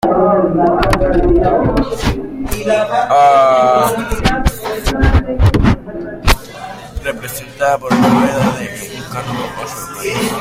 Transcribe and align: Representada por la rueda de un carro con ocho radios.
Representada 7.03 7.77
por 7.77 7.91
la 7.91 8.09
rueda 8.09 8.57
de 8.57 8.95
un 8.95 9.11
carro 9.11 9.29
con 9.55 9.63
ocho 9.63 9.93
radios. 9.97 10.21